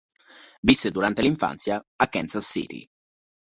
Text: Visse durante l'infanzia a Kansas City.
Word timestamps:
Visse 0.61 0.89
durante 0.89 1.21
l'infanzia 1.21 1.77
a 1.97 2.07
Kansas 2.07 2.49
City. 2.49 2.89